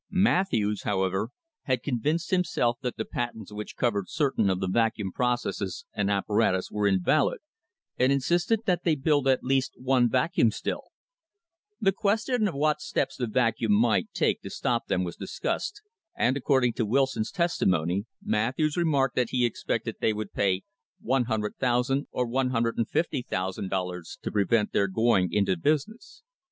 [0.09, 1.29] Matthews, however,
[1.65, 6.71] had convinced himself that the patents which covered certain of the Vacuum processes and apparatus
[6.71, 7.37] were invalid,
[7.99, 10.85] and insisted that they build at THE BUFFALO CASE least one Vacuum still.
[11.79, 15.83] The question of what steps the Vacuum might take to stop them was discussed,
[16.17, 20.63] and according to Wil son's testimony Matthews remarked that he expected they would pay
[21.05, 26.23] $100,000 or $150,000 to prevent their going into business.